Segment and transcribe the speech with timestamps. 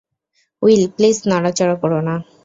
[0.61, 2.15] Will, please নড়াচড়া কোরো না।